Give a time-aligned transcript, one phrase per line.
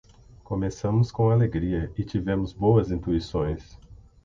[0.43, 3.77] Começamos com alegria e tivemos boas intuições